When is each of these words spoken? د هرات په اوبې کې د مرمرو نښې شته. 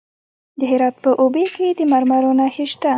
د 0.59 0.61
هرات 0.71 0.95
په 1.03 1.11
اوبې 1.21 1.45
کې 1.55 1.67
د 1.77 1.79
مرمرو 1.91 2.31
نښې 2.39 2.65
شته. 2.71 2.89